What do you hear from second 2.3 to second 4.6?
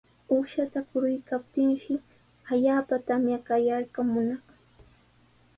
allaapa tamya qallaykunaq.